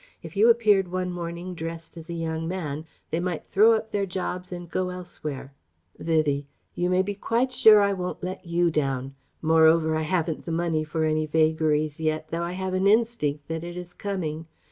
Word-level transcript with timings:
If 0.23 0.35
you 0.35 0.49
appeared 0.49 0.87
one 0.91 1.11
morning 1.11 1.53
dressed 1.53 1.95
as 1.95 2.09
a 2.09 2.15
young 2.15 2.47
man 2.47 2.87
they 3.11 3.19
might 3.19 3.45
throw 3.45 3.73
up 3.73 3.91
their 3.91 4.07
jobs 4.07 4.51
and 4.51 4.67
go 4.67 4.89
elsewhere..." 4.89 5.53
Vivie: 5.99 6.47
"You 6.73 6.89
may 6.89 7.03
be 7.03 7.13
quite 7.13 7.51
sure 7.51 7.81
I 7.81 7.93
won't 7.93 8.23
let 8.23 8.43
you 8.43 8.71
down. 8.71 9.13
Moreover 9.43 9.95
I 9.95 10.01
haven't 10.01 10.45
the 10.45 10.51
money 10.51 10.83
for 10.83 11.03
any 11.05 11.27
vagaries 11.27 11.99
yet, 11.99 12.29
though 12.29 12.41
I 12.41 12.53
have 12.53 12.73
an 12.73 12.87
instinct 12.87 13.47
that 13.49 13.63
it 13.63 13.77
is 13.77 13.93
coming. 13.93 14.47